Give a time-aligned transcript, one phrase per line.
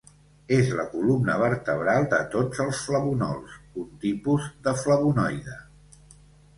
[0.55, 5.65] És la columna vertebral de tots els flavonols, un tipus de flavonoide.